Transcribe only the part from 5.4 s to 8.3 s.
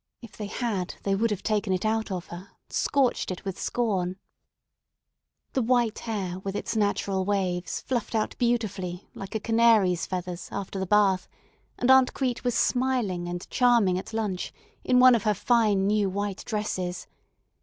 The white hair with its natural waves fluffed